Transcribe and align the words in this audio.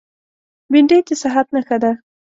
بېنډۍ 0.71 0.99
د 1.07 1.09
صحت 1.21 1.47
نښه 1.55 1.77
ده 1.83 1.91